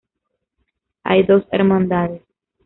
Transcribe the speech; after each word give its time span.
Hay 1.03 1.21
dos 1.27 1.45
hermandades. 1.51 2.23